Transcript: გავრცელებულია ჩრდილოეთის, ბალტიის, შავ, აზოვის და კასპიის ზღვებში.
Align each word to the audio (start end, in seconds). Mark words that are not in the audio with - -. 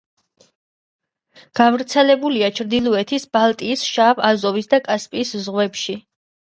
გავრცელებულია 1.59 2.51
ჩრდილოეთის, 2.61 3.29
ბალტიის, 3.39 3.87
შავ, 3.95 4.27
აზოვის 4.33 4.75
და 4.75 4.85
კასპიის 4.91 5.41
ზღვებში. 5.49 6.03